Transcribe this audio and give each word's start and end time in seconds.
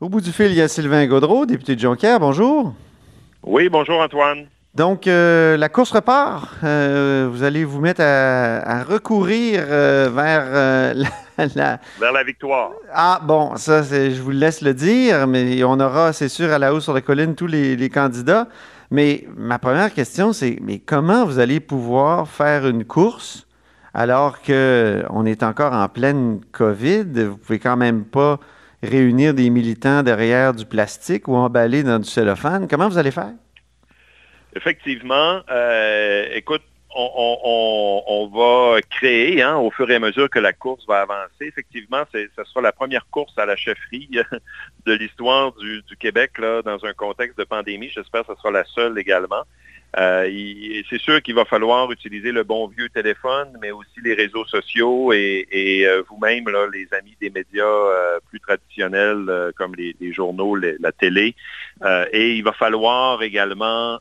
Au 0.00 0.08
bout 0.08 0.22
du 0.22 0.32
fil, 0.32 0.46
il 0.46 0.54
y 0.54 0.62
a 0.62 0.68
Sylvain 0.68 1.06
Gaudreau, 1.06 1.44
député 1.44 1.76
de 1.76 1.80
Jonquière. 1.80 2.18
Bonjour. 2.18 2.72
Oui, 3.42 3.68
bonjour 3.68 4.00
Antoine. 4.00 4.46
Donc, 4.74 5.06
euh, 5.06 5.58
la 5.58 5.68
course 5.68 5.90
repart. 5.90 6.48
Euh, 6.64 7.28
vous 7.30 7.42
allez 7.42 7.64
vous 7.66 7.80
mettre 7.80 8.00
à, 8.02 8.82
recourir 8.82 9.62
euh, 9.68 10.08
vers 10.10 10.94
la, 11.54 11.80
Vers 12.00 12.12
la 12.12 12.24
victoire. 12.24 12.70
Ah, 12.94 13.20
bon, 13.22 13.56
ça, 13.56 13.82
je 13.82 14.22
vous 14.22 14.30
laisse 14.30 14.62
le 14.62 14.72
dire, 14.72 15.26
mais 15.26 15.62
on 15.64 15.78
aura, 15.78 16.14
c'est 16.14 16.30
sûr, 16.30 16.50
à 16.50 16.58
la 16.58 16.72
hausse 16.72 16.84
sur 16.84 16.94
la 16.94 17.02
colline 17.02 17.34
tous 17.34 17.46
les, 17.46 17.76
les 17.76 17.90
candidats. 17.90 18.48
Mais 18.90 19.26
ma 19.36 19.58
première 19.58 19.92
question, 19.92 20.32
c'est 20.32 20.56
mais 20.62 20.78
comment 20.78 21.26
vous 21.26 21.40
allez 21.40 21.60
pouvoir 21.60 22.26
faire 22.26 22.66
une 22.66 22.86
course 22.86 23.46
alors 23.92 24.40
qu'on 24.40 25.26
est 25.26 25.42
encore 25.42 25.74
en 25.74 25.88
pleine 25.90 26.40
COVID? 26.52 27.04
Vous 27.24 27.36
pouvez 27.36 27.58
quand 27.58 27.76
même 27.76 28.06
pas 28.06 28.40
réunir 28.82 29.34
des 29.34 29.50
militants 29.50 30.02
derrière 30.02 30.54
du 30.54 30.64
plastique 30.64 31.28
ou 31.28 31.34
emballer 31.34 31.82
dans 31.82 31.98
du 31.98 32.08
cellophane. 32.08 32.66
Comment 32.68 32.88
vous 32.88 32.98
allez 32.98 33.10
faire? 33.10 33.32
Effectivement. 34.54 35.40
Euh, 35.50 36.26
écoute, 36.32 36.62
on, 36.92 38.30
va 38.32 38.80
créer, 38.82 39.42
hein, 39.42 39.56
au 39.56 39.70
fur 39.70 39.88
et 39.90 39.94
à 39.94 40.00
mesure 40.00 40.28
que 40.28 40.38
la 40.38 40.52
course 40.52 40.84
va 40.86 41.02
avancer, 41.02 41.46
effectivement, 41.46 42.02
ce 42.12 42.44
sera 42.44 42.60
la 42.60 42.72
première 42.72 43.06
course 43.10 43.32
à 43.38 43.46
la 43.46 43.56
chefferie 43.56 44.10
de 44.86 44.92
l'histoire 44.92 45.52
du, 45.52 45.82
du, 45.82 45.96
Québec 45.96 46.38
là, 46.38 46.62
dans 46.62 46.84
un 46.84 46.92
contexte 46.92 47.38
de 47.38 47.44
pandémie. 47.44 47.90
J'espère 47.90 48.22
que 48.22 48.34
ce 48.34 48.40
sera 48.40 48.50
la 48.50 48.64
seule 48.64 48.98
également. 48.98 49.44
Euh, 49.98 50.82
c'est 50.88 51.00
sûr 51.00 51.20
qu'il 51.20 51.34
va 51.34 51.44
falloir 51.44 51.90
utiliser 51.90 52.30
le 52.30 52.44
bon 52.44 52.68
vieux 52.68 52.88
téléphone, 52.90 53.48
mais 53.60 53.72
aussi 53.72 54.00
les 54.04 54.14
réseaux 54.14 54.44
sociaux 54.44 55.12
et, 55.12 55.84
euh, 55.84 56.02
vous-même, 56.08 56.44
les 56.72 56.86
amis 56.94 57.16
des 57.20 57.30
médias 57.30 57.64
euh, 57.64 58.20
plus 58.28 58.38
traditionnels 58.40 59.52
comme 59.56 59.74
les, 59.74 60.12
journaux, 60.12 60.54
la 60.54 60.92
télé. 60.92 61.34
et 62.12 62.34
il 62.34 62.42
va 62.42 62.52
falloir 62.52 63.22
également 63.22 63.98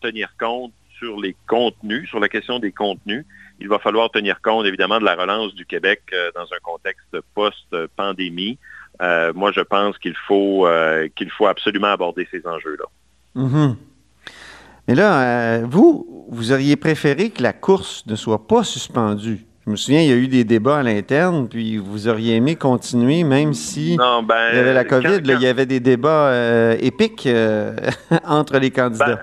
tenir 0.00 0.34
compte 0.38 0.72
sur 0.98 1.20
les 1.20 1.36
contenus, 1.46 2.08
sur 2.08 2.18
la 2.18 2.28
question 2.28 2.58
des 2.58 2.72
contenus. 2.72 3.24
Il 3.60 3.68
va 3.68 3.78
falloir 3.78 4.10
tenir 4.10 4.40
compte 4.40 4.66
évidemment 4.66 5.00
de 5.00 5.04
la 5.04 5.14
relance 5.14 5.54
du 5.54 5.66
Québec 5.66 6.02
dans 6.34 6.42
un 6.44 6.58
contexte 6.62 7.16
post-pandémie. 7.34 8.58
moi, 9.00 9.52
je 9.52 9.60
pense 9.60 9.98
qu'il 9.98 10.16
faut 10.26 10.68
qu'il 11.14 11.30
faut 11.30 11.46
absolument 11.46 11.88
aborder 11.88 12.26
ces 12.30 12.46
enjeux-là. 12.46 12.86
Mm-hmm. 13.36 13.76
Mais 14.88 14.94
là, 14.94 15.20
euh, 15.20 15.66
vous, 15.68 16.26
vous 16.30 16.50
auriez 16.50 16.76
préféré 16.76 17.28
que 17.28 17.42
la 17.42 17.52
course 17.52 18.06
ne 18.06 18.16
soit 18.16 18.46
pas 18.46 18.64
suspendue. 18.64 19.44
Je 19.66 19.70
me 19.70 19.76
souviens, 19.76 20.00
il 20.00 20.08
y 20.08 20.12
a 20.12 20.16
eu 20.16 20.28
des 20.28 20.44
débats 20.44 20.78
à 20.78 20.82
l'interne, 20.82 21.46
puis 21.46 21.76
vous 21.76 22.08
auriez 22.08 22.36
aimé 22.36 22.56
continuer, 22.56 23.22
même 23.22 23.52
si 23.52 23.98
ben, 23.98 24.24
il 24.50 24.56
y 24.56 24.60
avait 24.60 24.72
la 24.72 24.84
COVID, 24.84 25.20
il 25.22 25.40
y 25.42 25.46
avait 25.46 25.66
des 25.66 25.78
débats 25.78 26.30
euh, 26.30 26.76
épiques 26.80 27.26
euh, 27.26 27.76
entre 28.24 28.58
les 28.58 28.70
candidats. 28.70 29.20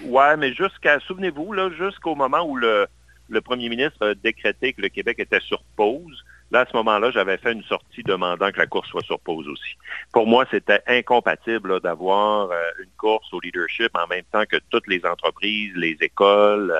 Ben, 0.00 0.08
ouais, 0.10 0.36
mais 0.36 0.52
jusqu'à, 0.52 0.98
souvenez-vous, 0.98 1.52
là, 1.52 1.70
jusqu'au 1.78 2.16
moment 2.16 2.42
où 2.42 2.56
le, 2.56 2.88
le 3.28 3.40
premier 3.40 3.68
ministre 3.68 4.04
a 4.04 4.14
décrété 4.14 4.72
que 4.72 4.82
le 4.82 4.88
Québec 4.88 5.20
était 5.20 5.38
sur 5.38 5.62
pause, 5.76 6.24
Là, 6.50 6.60
à 6.60 6.66
ce 6.66 6.76
moment-là, 6.76 7.10
j'avais 7.10 7.36
fait 7.36 7.52
une 7.52 7.62
sortie 7.64 8.02
demandant 8.02 8.50
que 8.50 8.58
la 8.58 8.66
course 8.66 8.88
soit 8.88 9.04
sur 9.04 9.20
pause 9.20 9.46
aussi. 9.48 9.76
Pour 10.12 10.26
moi, 10.26 10.46
c'était 10.50 10.80
incompatible 10.86 11.80
d'avoir 11.80 12.50
euh, 12.50 12.62
une 12.82 12.90
course 12.96 13.30
au 13.32 13.40
leadership 13.40 13.90
en 13.94 14.06
même 14.06 14.24
temps 14.32 14.44
que 14.50 14.56
toutes 14.70 14.86
les 14.86 15.04
entreprises, 15.04 15.72
les 15.76 15.96
écoles, 16.00 16.74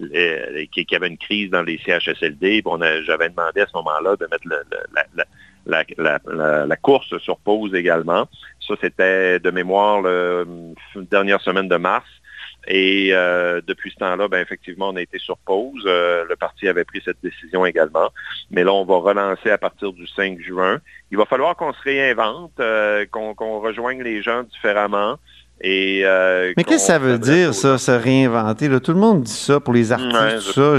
euh, 0.00 0.64
qui, 0.72 0.86
qui, 0.86 0.96
avaient 0.96 1.08
une 1.08 1.18
crise 1.18 1.50
dans 1.50 1.62
les 1.62 1.78
CHSLD. 1.78 2.62
J'avais 3.04 3.28
demandé 3.28 3.60
à 3.60 3.66
ce 3.66 3.76
moment-là 3.76 4.16
de 4.16 4.26
mettre 4.26 4.48
la, 5.66 6.76
course 6.76 7.18
sur 7.18 7.36
pause 7.38 7.74
également. 7.74 8.26
Ça, 8.66 8.74
c'était 8.80 9.38
de 9.38 9.50
mémoire 9.50 10.00
la 10.00 10.44
dernière 10.96 11.42
semaine 11.42 11.68
de 11.68 11.76
mars. 11.76 12.08
Et 12.68 13.08
euh, 13.12 13.60
depuis 13.66 13.90
ce 13.90 13.96
temps-là, 13.96 14.28
ben, 14.28 14.40
effectivement, 14.40 14.90
on 14.90 14.96
a 14.96 15.02
été 15.02 15.18
sur 15.18 15.36
pause. 15.38 15.82
Euh, 15.86 16.24
le 16.28 16.36
parti 16.36 16.68
avait 16.68 16.84
pris 16.84 17.02
cette 17.04 17.16
décision 17.22 17.66
également. 17.66 18.10
Mais 18.50 18.62
là, 18.62 18.72
on 18.72 18.84
va 18.84 18.96
relancer 18.96 19.50
à 19.50 19.58
partir 19.58 19.92
du 19.92 20.06
5 20.06 20.40
juin. 20.40 20.78
Il 21.10 21.18
va 21.18 21.24
falloir 21.24 21.56
qu'on 21.56 21.72
se 21.72 21.82
réinvente, 21.82 22.52
euh, 22.60 23.04
qu'on 23.10 23.60
rejoigne 23.60 24.02
les 24.02 24.22
gens 24.22 24.44
différemment. 24.44 25.18
Et, 25.64 26.02
Mais 26.56 26.64
qu'est-ce 26.64 26.86
que 26.86 26.92
ça 26.92 26.98
veut 26.98 27.18
dire, 27.18 27.54
ça, 27.54 27.78
se 27.78 27.92
réinventer? 27.92 28.68
Tout 28.80 28.92
le 28.92 28.98
monde 28.98 29.22
dit 29.22 29.30
ça 29.30 29.60
pour 29.60 29.72
les 29.72 29.92
artistes, 29.92 30.52
ça. 30.52 30.76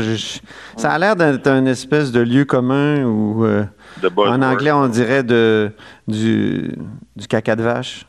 ça 0.75 0.91
a 0.91 0.99
l'air 0.99 1.15
d'être 1.15 1.47
un 1.47 1.65
espèce 1.65 2.11
de 2.11 2.19
lieu 2.19 2.43
commun 2.43 3.05
ou, 3.05 3.45
en 3.45 4.41
anglais, 4.41 4.73
on 4.73 4.87
dirait 4.87 5.23
de, 5.23 5.71
du, 6.07 6.73
du 7.15 7.27
caca 7.27 7.55
de 7.55 7.63
vache. 7.63 8.05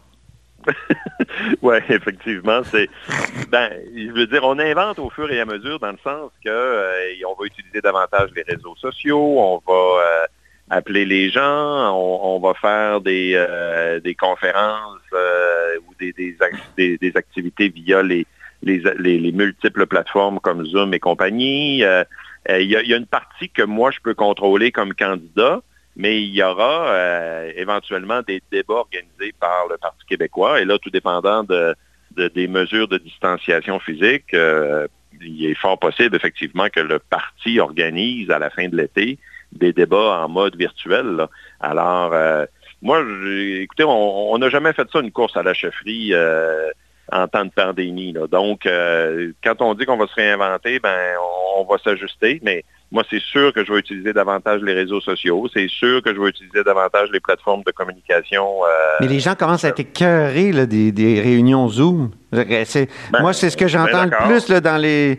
Oui, 1.62 1.76
effectivement. 1.88 2.60
Ben, 3.50 3.70
je 3.94 4.12
veux 4.12 4.26
dire, 4.26 4.44
on 4.44 4.58
invente 4.58 4.98
au 4.98 5.10
fur 5.10 5.30
et 5.30 5.40
à 5.40 5.44
mesure 5.44 5.78
dans 5.78 5.92
le 5.92 5.98
sens 6.02 6.30
que 6.44 6.50
euh, 6.50 7.12
on 7.28 7.40
va 7.40 7.46
utiliser 7.46 7.80
davantage 7.80 8.30
les 8.34 8.42
réseaux 8.42 8.76
sociaux, 8.76 9.38
on 9.38 9.62
va 9.66 9.74
euh, 9.74 10.26
appeler 10.70 11.04
les 11.04 11.30
gens, 11.30 11.94
on, 11.94 12.40
va 12.40 12.54
faire 12.54 13.00
des, 13.00 13.32
euh, 13.34 14.00
des 14.00 14.14
conférences 14.14 15.00
ou 15.86 15.94
des, 15.98 16.12
des, 16.12 17.12
activités 17.14 17.68
via 17.68 18.02
les, 18.02 18.26
les, 18.62 18.80
les, 18.98 19.32
multiples 19.32 19.86
plateformes 19.86 20.40
comme 20.40 20.64
Zoom 20.64 20.94
et 20.94 21.00
compagnie. 21.00 21.84
Il 22.48 22.66
y, 22.66 22.94
a 22.94 22.96
une 22.96 23.06
partie 23.06 23.50
que 23.50 23.62
moi, 23.62 23.90
je 23.90 24.00
peux 24.02 24.14
contrôler 24.14 24.72
comme 24.72 24.94
candidat, 24.94 25.62
mais 25.96 26.20
il 26.20 26.34
y 26.34 26.42
aura 26.42 26.88
euh, 26.88 27.52
éventuellement 27.56 28.20
des 28.22 28.42
débats 28.50 28.74
organisés 28.74 29.32
par 29.38 29.68
le 29.68 29.76
Parti 29.76 30.04
québécois. 30.06 30.60
Et 30.60 30.64
là, 30.64 30.78
tout 30.78 30.90
dépendant 30.90 31.44
de, 31.44 31.74
des 32.16 32.48
mesures 32.48 32.88
de 32.88 32.98
distanciation 32.98 33.78
physique, 33.78 34.34
euh, 34.34 34.88
il 35.20 35.46
est 35.46 35.54
fort 35.54 35.78
possible 35.78 36.16
effectivement 36.16 36.68
que 36.68 36.80
le 36.80 36.98
parti 36.98 37.60
organise 37.60 38.30
à 38.30 38.38
la 38.38 38.50
fin 38.50 38.68
de 38.68 38.76
l'été 38.76 39.18
des 39.52 39.72
débats 39.72 40.24
en 40.24 40.28
mode 40.28 40.56
virtuel. 40.56 41.26
Alors, 41.60 42.12
euh, 42.12 42.44
moi, 42.82 43.00
écoutez, 43.60 43.84
on 43.84 44.36
n'a 44.36 44.48
jamais 44.48 44.72
fait 44.72 44.90
ça 44.92 44.98
une 44.98 45.12
course 45.12 45.36
à 45.36 45.44
la 45.44 45.54
chefferie 45.54 46.12
en 47.12 47.28
temps 47.28 47.44
de 47.44 47.50
pandémie. 47.50 48.12
Donc, 48.30 48.68
quand 49.42 49.60
on 49.60 49.74
dit 49.74 49.86
qu'on 49.86 49.96
va 49.96 50.06
se 50.06 50.14
réinventer, 50.14 50.80
ben, 50.80 51.14
on 51.56 51.64
va 51.64 51.78
s'ajuster, 51.78 52.40
mais 52.42 52.64
moi, 52.92 53.02
c'est 53.10 53.20
sûr 53.20 53.52
que 53.52 53.64
je 53.64 53.72
vais 53.72 53.80
utiliser 53.80 54.12
davantage 54.12 54.60
les 54.62 54.74
réseaux 54.74 55.00
sociaux. 55.00 55.48
C'est 55.52 55.68
sûr 55.68 56.02
que 56.02 56.14
je 56.14 56.20
vais 56.20 56.28
utiliser 56.28 56.62
davantage 56.62 57.08
les 57.12 57.20
plateformes 57.20 57.62
de 57.66 57.72
communication. 57.72 58.46
Euh, 58.64 58.96
Mais 59.00 59.08
les 59.08 59.20
gens 59.20 59.34
commencent 59.34 59.64
à 59.64 59.68
être 59.68 59.80
écœurés 59.80 60.52
des, 60.66 60.92
des, 60.92 61.20
réunions 61.20 61.68
Zoom. 61.68 62.10
Ben, 62.30 62.64
moi, 63.20 63.32
c'est 63.32 63.50
ce 63.50 63.56
que 63.56 63.66
j'entends 63.66 64.06
ben, 64.06 64.10
le 64.10 64.28
plus 64.28 64.48
là, 64.48 64.60
dans 64.60 64.76
les... 64.76 65.18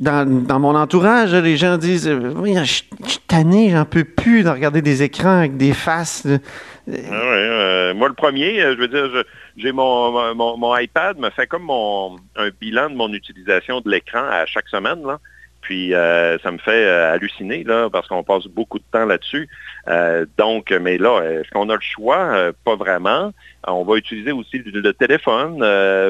Dans, 0.00 0.60
mon 0.60 0.74
entourage, 0.74 1.34
les 1.34 1.58
gens 1.58 1.76
disent 1.76 2.08
Oui, 2.36 2.54
je 2.56 2.64
suis 2.64 3.18
tanné, 3.26 3.70
j'en 3.70 3.84
peux 3.84 4.04
plus 4.04 4.42
de 4.42 4.48
regarder 4.48 4.80
des 4.80 5.02
écrans 5.02 5.38
avec 5.38 5.58
des 5.58 5.74
faces. 5.74 6.26
Ah 6.26 6.90
euh, 7.12 7.94
moi, 7.94 8.08
le 8.08 8.14
premier, 8.14 8.60
euh, 8.62 8.74
je 8.74 8.80
veux 8.80 8.88
dire, 8.88 9.24
j'ai 9.56 9.72
mon, 9.72 10.34
mon, 10.34 10.76
iPad 10.76 11.18
me 11.18 11.30
fait 11.30 11.46
comme 11.46 11.64
mon, 11.64 12.16
un 12.36 12.48
bilan 12.60 12.90
de 12.90 12.94
mon 12.94 13.12
utilisation 13.12 13.80
de 13.80 13.90
l'écran 13.90 14.24
à 14.30 14.46
chaque 14.46 14.68
semaine. 14.68 15.02
Là. 15.06 15.18
Puis 15.60 15.94
euh, 15.94 16.38
ça 16.38 16.50
me 16.50 16.58
fait 16.58 16.86
euh, 16.86 17.12
halluciner 17.12 17.64
là, 17.64 17.88
parce 17.90 18.08
qu'on 18.08 18.22
passe 18.22 18.46
beaucoup 18.46 18.78
de 18.78 18.84
temps 18.90 19.04
là-dessus. 19.04 19.48
Euh, 19.88 20.24
donc, 20.38 20.70
mais 20.70 20.98
là, 20.98 21.20
est-ce 21.22 21.50
qu'on 21.50 21.68
a 21.68 21.74
le 21.74 21.80
choix? 21.80 22.52
pas 22.64 22.76
vraiment. 22.76 23.32
On 23.66 23.84
va 23.84 23.96
utiliser 23.96 24.32
aussi 24.32 24.58
le, 24.58 24.92
téléphone 24.92 25.64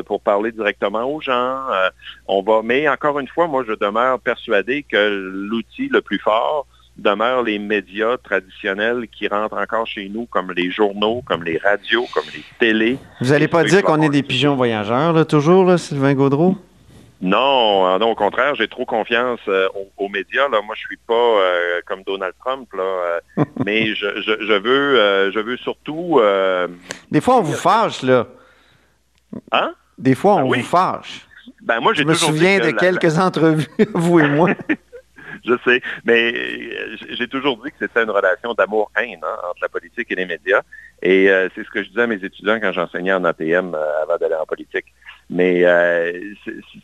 pour 0.05 0.21
parler 0.21 0.53
directement 0.53 1.05
aux 1.05 1.21
gens. 1.21 1.59
on 2.27 2.43
va, 2.43 2.61
mais 2.63 2.89
encore 2.89 3.19
une 3.19 3.29
fois, 3.29 3.47
moi, 3.47 3.65
je 3.67 3.73
demeure 3.73 4.21
persuadé 4.21 4.85
que 4.85 5.31
l'outil 5.49 5.89
le 5.89 6.01
plus 6.01 6.19
fort 6.19 6.67
demeure 6.97 7.43
les 7.43 7.59
médias 7.59 8.17
traditionnels 8.19 9.07
qui 9.09 9.27
rentrent 9.29 9.57
encore 9.57 9.87
chez 9.87 10.09
nous, 10.09 10.27
comme 10.27 10.53
les 10.53 10.71
journaux, 10.71 11.23
comme 11.25 11.43
les 11.45 11.59
radios, 11.59 12.07
comme 12.13 12.25
les 12.35 12.45
télés. 12.59 12.99
Vous 13.21 13.31
n'allez 13.31 13.49
pas 13.49 13.65
dire 13.65 13.83
qu'on 13.83 14.03
est 14.03 14.11
des 14.11 14.23
pigeons 14.23 14.55
voyageurs, 14.55 15.13
là, 15.13 15.25
toujours, 15.25 15.65
là, 15.65 15.79
Sylvain 15.79 16.15
Gaudreau? 16.15 16.57
Non, 17.21 17.87
euh, 17.87 17.99
non, 17.99 18.13
au 18.13 18.15
contraire, 18.15 18.55
j'ai 18.55 18.69
trop 18.69 18.87
confiance 18.87 19.41
euh, 19.47 19.69
aux, 19.99 20.09
médias. 20.09 20.49
Là. 20.49 20.63
Moi, 20.63 20.75
je 20.75 20.81
suis 20.87 20.97
pas 20.97 21.15
euh, 21.15 21.81
comme 21.87 22.03
Donald 22.03 22.33
Trump, 22.41 22.73
là, 22.73 23.21
mais 23.65 23.95
je, 23.95 24.23
je, 24.23 24.47
je 24.47 24.53
veux, 24.55 25.31
je 25.31 25.39
veux 25.39 25.57
surtout. 25.59 26.21
Des 27.11 27.21
fois, 27.21 27.37
on 27.37 27.43
vous 27.43 27.53
fâche, 27.53 28.03
là. 28.03 28.27
Hein? 29.53 29.75
Des 29.99 30.15
fois, 30.15 30.37
on 30.37 30.51
ben 30.51 30.61
vous 30.61 30.67
fâche. 30.67 31.27
Ben 31.63 31.81
moi, 31.81 31.93
je 31.93 32.05
me 32.05 32.15
souviens 32.15 32.59
de 32.59 32.71
quelques 32.71 33.19
entrevues, 33.19 33.69
vous 33.95 34.21
et 34.21 34.29
moi. 34.29 34.51
je 35.45 35.55
sais, 35.65 35.83
mais 36.05 36.33
j'ai 37.11 37.29
toujours 37.29 37.63
dit 37.63 37.71
que 37.71 37.77
c'était 37.81 38.03
une 38.03 38.11
relation 38.11 38.55
d'amour-haine 38.55 39.21
hein, 39.23 39.37
entre 39.51 39.61
la 39.61 39.69
politique 39.69 40.11
et 40.11 40.15
les 40.15 40.27
médias. 40.27 40.63
Et 41.03 41.29
c'est 41.55 41.65
ce 41.65 41.71
que 41.71 41.83
je 41.83 41.89
disais 41.91 42.03
à 42.03 42.07
mes 42.07 42.23
étudiants 42.25 42.59
quand 42.61 42.73
j'enseignais 42.73 43.13
en 43.13 43.25
ATM 43.25 43.75
avant 44.03 44.17
d'aller 44.19 44.35
en 44.35 44.47
politique. 44.47 44.87
Mais 45.31 45.65
euh, 45.65 46.35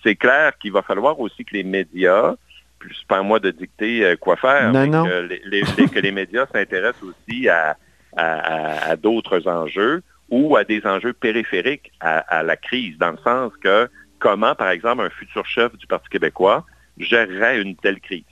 c'est 0.05 0.15
clair 0.15 0.57
qu'il 0.59 0.73
va 0.73 0.83
falloir 0.83 1.19
aussi 1.19 1.45
que 1.45 1.55
les 1.55 1.65
médias, 1.65 2.35
plus 2.79 3.05
pas 3.09 3.23
moi 3.23 3.41
de 3.41 3.51
dicter 3.51 4.05
euh, 4.05 4.17
quoi 4.17 4.37
faire, 4.37 4.73
mais 4.73 4.89
Que, 4.89 5.29
les, 5.45 5.63
que, 5.89 5.99
les, 5.99 6.13
médias 6.13 6.47
s'intéressent 6.53 7.03
aussi 7.03 7.49
à, 7.49 7.77
à, 8.17 8.95
d'autres 8.97 9.49
enjeux 9.49 10.03
ou 10.31 10.57
à 10.57 10.63
des 10.63 10.87
enjeux 10.87 11.13
périphériques 11.13 11.93
à, 12.01 12.43
la 12.45 12.57
crise, 12.57 12.97
dans 12.99 13.11
le 13.11 13.19
sens 13.19 13.53
que 13.63 13.89
comment, 14.21 14.55
par 14.55 14.71
exemple, 14.71 15.03
un 15.03 15.11
futur 15.11 15.45
chef 15.47 15.77
du 15.77 15.87
Parti 15.87 16.09
québécois 16.09 16.65
gérerait 16.99 17.61
une 17.61 17.77
telle 17.77 18.01
crise. 18.01 18.25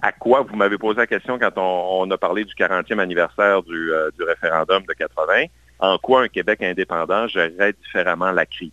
À 0.00 0.10
quoi, 0.10 0.40
vous 0.40 0.56
m'avez 0.56 0.76
posé 0.76 0.98
la 0.98 1.06
question 1.06 1.38
quand 1.38 1.52
on, 1.56 2.10
a 2.10 2.18
parlé 2.18 2.44
du 2.44 2.54
40e 2.54 2.98
anniversaire 2.98 3.62
du, 3.62 3.92
euh, 3.92 4.10
du, 4.18 4.24
référendum 4.24 4.82
de 4.82 4.92
80, 4.92 5.44
en 5.78 5.98
quoi 5.98 6.22
un 6.22 6.28
Québec 6.28 6.62
indépendant 6.62 7.28
gérerait 7.28 7.72
différemment 7.72 8.32
la 8.32 8.44
crise? 8.44 8.72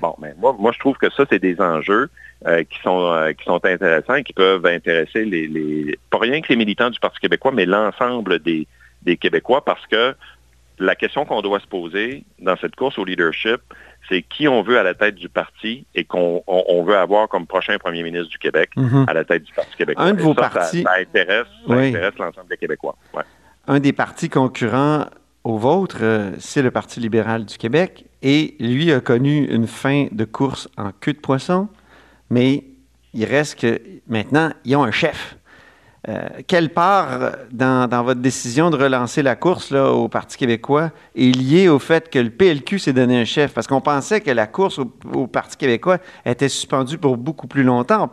Bon, 0.00 0.14
mais 0.20 0.34
moi, 0.38 0.54
moi, 0.58 0.72
je 0.72 0.78
trouve 0.78 0.96
que 0.96 1.10
ça, 1.10 1.24
c'est 1.30 1.38
des 1.38 1.60
enjeux 1.60 2.10
euh, 2.46 2.64
qui, 2.64 2.78
sont, 2.80 3.10
euh, 3.12 3.32
qui 3.32 3.44
sont 3.44 3.64
intéressants 3.64 4.16
et 4.16 4.24
qui 4.24 4.32
peuvent 4.32 4.66
intéresser 4.66 5.24
les, 5.24 5.46
les, 5.46 5.98
pas 6.10 6.18
rien 6.18 6.40
que 6.40 6.48
les 6.48 6.56
militants 6.56 6.90
du 6.90 6.98
Parti 6.98 7.20
québécois, 7.20 7.52
mais 7.52 7.66
l'ensemble 7.66 8.38
des, 8.40 8.66
des 9.02 9.16
Québécois 9.16 9.64
parce 9.64 9.86
que 9.86 10.14
la 10.78 10.94
question 10.94 11.24
qu'on 11.24 11.42
doit 11.42 11.60
se 11.60 11.66
poser 11.66 12.24
dans 12.40 12.56
cette 12.56 12.74
course 12.74 12.98
au 12.98 13.04
leadership, 13.04 13.60
c'est 14.08 14.22
qui 14.22 14.48
on 14.48 14.62
veut 14.62 14.78
à 14.78 14.82
la 14.82 14.94
tête 14.94 15.14
du 15.14 15.28
parti 15.28 15.86
et 15.94 16.04
qu'on 16.04 16.42
veut 16.84 16.96
avoir 16.96 17.28
comme 17.28 17.46
prochain 17.46 17.78
premier 17.78 18.02
ministre 18.02 18.28
du 18.28 18.38
Québec 18.38 18.70
mhm. 18.76 19.06
à 19.08 19.14
la 19.14 19.24
tête 19.24 19.44
du 19.44 19.52
Parti 19.52 19.76
québécois. 19.76 20.04
Un 20.04 20.14
de 20.14 20.22
vos 20.22 20.34
partis... 20.34 20.82
ça, 20.82 20.92
intéresse, 21.00 21.46
l'ensemble 22.18 22.48
des 22.50 22.56
Québécois. 22.56 22.96
Un 23.66 23.80
des 23.80 23.92
partis 23.92 24.28
concurrents 24.28 25.06
au 25.44 25.58
vôtre, 25.58 25.98
euh, 26.00 26.32
c'est 26.38 26.62
le 26.62 26.70
Parti 26.70 27.00
libéral 27.00 27.44
du 27.44 27.56
Québec. 27.56 28.04
Et 28.24 28.56
lui 28.58 28.90
a 28.90 29.00
connu 29.00 29.44
une 29.44 29.66
fin 29.66 30.06
de 30.10 30.24
course 30.24 30.66
en 30.78 30.92
queue 30.98 31.12
de 31.12 31.18
poisson, 31.18 31.68
mais 32.30 32.64
il 33.12 33.26
reste 33.26 33.60
que 33.60 33.80
maintenant, 34.08 34.50
ils 34.64 34.74
ont 34.76 34.82
un 34.82 34.90
chef. 34.90 35.36
Euh, 36.08 36.28
quelle 36.46 36.70
part 36.70 37.32
dans, 37.50 38.02
votre 38.02 38.20
décision 38.20 38.70
de 38.70 38.76
relancer 38.76 39.22
la 39.22 39.36
course 39.36 39.72
au 39.72 40.08
Parti 40.08 40.38
québécois 40.38 40.90
est 41.14 41.34
liée 41.34 41.68
au 41.68 41.78
fait 41.78 42.10
que 42.10 42.18
le 42.18 42.30
PLQ 42.30 42.78
s'est 42.78 42.94
donné 42.94 43.20
un 43.20 43.24
chef? 43.26 43.52
Parce 43.52 43.66
qu'on 43.66 43.82
pensait 43.82 44.22
que 44.22 44.30
la 44.30 44.46
course 44.46 44.78
au, 44.78 45.26
Parti 45.26 45.58
québécois 45.58 45.98
était 46.24 46.48
suspendue 46.48 46.96
pour 46.96 47.18
beaucoup 47.18 47.46
plus 47.46 47.62
longtemps. 47.62 48.10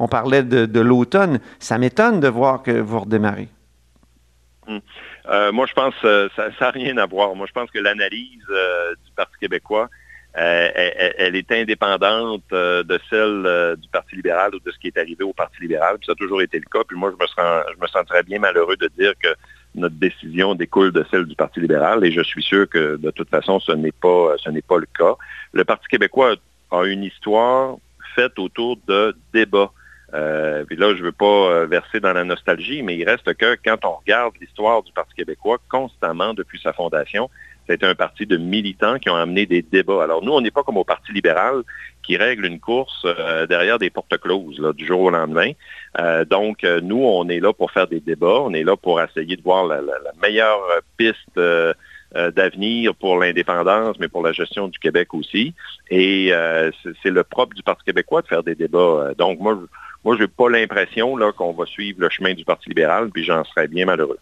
On, 0.00 0.08
parlait 0.08 0.42
de, 0.42 0.80
l'automne. 0.80 1.38
Ça 1.60 1.78
m'étonne 1.78 2.18
de 2.18 2.28
voir 2.28 2.64
que 2.64 2.72
vous 2.72 3.00
redémarrez. 3.00 3.48
Hmm. 4.66 4.78
Euh, 5.28 5.52
moi, 5.52 5.66
je 5.66 5.74
pense 5.74 5.94
que 5.96 6.06
euh, 6.06 6.28
ça 6.36 6.50
n'a 6.60 6.70
rien 6.70 6.96
à 6.96 7.06
voir. 7.06 7.34
Moi, 7.34 7.46
je 7.46 7.52
pense 7.52 7.70
que 7.70 7.78
l'analyse 7.78 8.38
du 8.38 9.12
Parti 9.14 9.36
québécois, 9.40 9.88
euh, 10.36 10.70
elle, 11.16 11.34
est 11.34 11.50
indépendante 11.50 12.44
euh, 12.52 12.84
de 12.84 13.00
celle 13.10 13.44
euh, 13.46 13.74
du 13.74 13.88
Parti 13.88 14.14
libéral 14.14 14.54
ou 14.54 14.60
de 14.60 14.70
ce 14.70 14.78
qui 14.78 14.86
est 14.86 14.96
arrivé 14.98 15.24
au 15.24 15.32
Parti 15.32 15.62
libéral. 15.62 15.96
ça 16.06 16.12
a 16.12 16.14
toujours 16.14 16.42
été 16.42 16.58
le 16.58 16.66
cas. 16.70 16.84
Puis 16.86 16.96
moi, 16.96 17.10
je 17.10 17.16
me, 17.20 17.26
sens, 17.26 17.90
sentirais 17.90 18.22
bien 18.22 18.38
malheureux 18.38 18.76
de 18.76 18.88
dire 18.96 19.14
que 19.20 19.28
notre 19.74 19.96
décision 19.96 20.54
découle 20.54 20.92
de 20.92 21.04
celle 21.10 21.24
du 21.24 21.34
Parti 21.34 21.60
libéral. 21.60 22.04
Et 22.04 22.12
je 22.12 22.20
suis 22.20 22.42
sûr 22.42 22.68
que 22.68 22.96
de 22.96 23.10
toute 23.10 23.30
façon, 23.30 23.58
ce 23.58 23.72
n'est 23.72 23.92
pas, 23.92 24.34
ce 24.38 24.50
n'est 24.50 24.62
pas 24.62 24.78
le 24.78 24.86
cas. 24.96 25.16
Le 25.52 25.64
Parti 25.64 25.88
québécois 25.88 26.36
a 26.70 26.84
une 26.84 27.02
histoire 27.02 27.76
faite 28.14 28.38
autour 28.38 28.78
de 28.86 29.16
débats. 29.32 29.72
Puis 30.10 30.76
là, 30.76 30.94
je 30.94 31.00
ne 31.00 31.04
veux 31.04 31.12
pas 31.12 31.66
verser 31.66 32.00
dans 32.00 32.12
la 32.12 32.24
nostalgie, 32.24 32.82
mais 32.82 32.96
il 32.96 33.04
reste 33.04 33.34
que 33.34 33.56
quand 33.64 33.84
on 33.84 33.96
regarde 33.96 34.34
l'histoire 34.40 34.82
du 34.82 34.92
Parti 34.92 35.14
québécois 35.14 35.58
constamment 35.68 36.34
depuis 36.34 36.60
sa 36.60 36.72
fondation, 36.72 37.28
c'était 37.68 37.86
un 37.86 37.94
parti 37.94 38.24
de 38.24 38.38
militants 38.38 38.98
qui 38.98 39.10
ont 39.10 39.16
amené 39.16 39.44
des 39.44 39.62
débats. 39.62 40.02
Alors 40.02 40.24
nous, 40.24 40.32
on 40.32 40.40
n'est 40.40 40.50
pas 40.50 40.62
comme 40.62 40.78
au 40.78 40.84
Parti 40.84 41.12
libéral 41.12 41.62
qui 42.02 42.16
règle 42.16 42.46
une 42.46 42.58
course 42.58 43.02
euh, 43.04 43.46
derrière 43.46 43.78
des 43.78 43.90
portes 43.90 44.16
closes 44.18 44.62
du 44.74 44.86
jour 44.86 45.02
au 45.02 45.10
lendemain. 45.10 45.52
Euh, 45.98 46.24
donc, 46.24 46.64
euh, 46.64 46.80
nous, 46.80 47.04
on 47.04 47.28
est 47.28 47.40
là 47.40 47.52
pour 47.52 47.70
faire 47.70 47.86
des 47.86 48.00
débats, 48.00 48.40
on 48.40 48.54
est 48.54 48.64
là 48.64 48.76
pour 48.76 49.00
essayer 49.02 49.36
de 49.36 49.42
voir 49.42 49.66
la, 49.66 49.82
meilleure 50.22 50.60
piste 50.96 51.38
d'avenir 52.14 52.94
pour 52.94 53.18
l'indépendance, 53.18 53.96
mais 54.00 54.08
pour 54.08 54.22
la 54.22 54.32
gestion 54.32 54.68
du 54.68 54.78
Québec 54.78 55.12
aussi. 55.12 55.54
Et 55.90 56.32
c'est 57.02 57.10
le 57.10 57.22
propre 57.22 57.54
du 57.54 57.62
Parti 57.62 57.84
québécois 57.84 58.22
de 58.22 58.26
faire 58.26 58.42
des 58.42 58.54
débats. 58.54 59.12
Donc, 59.18 59.40
moi, 59.40 59.58
moi, 60.04 60.16
j'ai 60.18 60.28
pas 60.28 60.48
l'impression 60.48 61.16
qu'on 61.36 61.52
va 61.52 61.66
suivre 61.66 62.00
le 62.00 62.08
chemin 62.08 62.34
du 62.34 62.44
Parti 62.44 62.68
libéral, 62.68 63.10
puis 63.10 63.24
j'en 63.24 63.44
serais 63.44 63.68
bien 63.68 63.84
malheureux. 63.84 64.18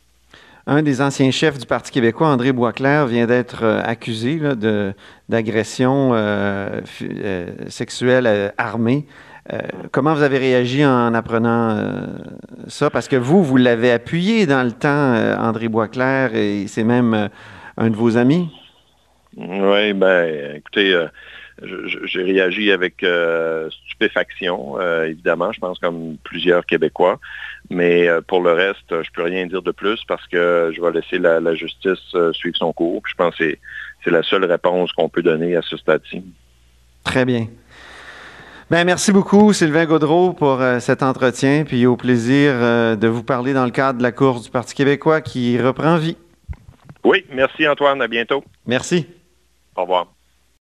Un 0.67 0.83
des 0.83 1.01
anciens 1.01 1.31
chefs 1.31 1.59
du 1.59 1.67
Parti 1.67 1.93
québécois, 1.93 2.27
André 2.27 2.51
Boisclair, 2.51 3.07
vient 3.07 3.27
d'être 3.27 3.63
euh, 3.63 3.81
accusé 3.85 4.41
d'agression 5.29 6.11
euh, 6.13 6.81
euh, 7.03 7.47
sexuelle 7.69 8.53
armée. 8.59 9.07
comment 9.93 10.13
vous 10.13 10.23
avez 10.23 10.39
réagi 10.39 10.85
en 10.85 11.15
apprenant 11.15 11.79
ça? 12.67 12.91
Parce 12.91 13.07
que 13.07 13.15
vous, 13.15 13.45
vous 13.45 13.57
l'avez 13.57 13.93
appuyé 13.93 14.47
dans 14.47 14.65
le 14.65 14.73
temps, 14.73 15.15
André 15.39 15.69
Boisclair, 15.69 16.35
et 16.35 16.67
c'est 16.67 16.83
même 16.83 17.29
un 17.77 17.91
de 17.91 17.97
vos 17.97 18.17
amis? 18.17 18.49
Oui, 19.37 19.93
ben, 19.93 20.57
écoutez, 20.57 21.07
j'ai 22.05 22.23
réagi 22.23 22.71
avec 22.71 23.03
euh, 23.03 23.71
stupéfaction, 23.87 24.79
euh, 24.79 25.07
évidemment, 25.07 25.53
je 25.53 25.61
pense 25.61 25.79
comme 25.79 26.17
plusieurs 26.23 26.67
Québécois. 26.67 27.19
Mais 27.71 28.09
euh, 28.09 28.21
pour 28.21 28.43
le 28.43 28.53
reste, 28.53 28.91
je 28.91 29.11
peux 29.15 29.23
rien 29.23 29.47
dire 29.47 29.63
de 29.63 29.71
plus 29.71 30.01
parce 30.07 30.27
que 30.27 30.73
je 30.75 30.81
vais 30.81 30.93
laisser 30.93 31.19
la, 31.19 31.55
justice 31.55 32.15
suivre 32.33 32.57
son 32.57 32.73
cours. 32.73 33.03
je 33.09 33.15
pense 33.15 33.37
que 33.37 33.57
c'est 34.05 34.11
la 34.11 34.23
seule 34.23 34.45
réponse 34.45 34.93
qu'on 34.93 35.09
peut 35.09 35.23
donner 35.23 35.57
à 35.57 35.63
ce 35.63 35.77
stade-ci. 35.77 36.23
Très 37.05 37.25
bien. 37.25 37.47
Ben, 38.71 38.85
merci 38.85 39.13
beaucoup, 39.13 39.53
Sylvain 39.53 39.87
Gaudreau, 39.87 40.33
pour 40.33 40.61
cet 40.81 41.03
entretien, 41.03 41.65
puis 41.65 41.87
au 41.87 41.97
plaisir 41.97 42.55
de 42.97 43.07
vous 43.07 43.23
parler 43.23 43.53
dans 43.55 43.65
le 43.65 43.71
cadre 43.71 43.99
de 43.99 44.03
la 44.03 44.13
course 44.13 44.43
du 44.43 44.51
Parti 44.51 44.75
québécois 44.75 45.21
qui 45.21 45.61
reprend 45.61 45.97
vie. 45.97 46.17
Oui, 47.07 47.25
merci 47.31 47.69
Antoine, 47.69 48.03
à 48.03 48.09
bientôt. 48.09 48.43
Merci. 48.67 49.07
Au 49.77 49.83
revoir. 49.83 50.13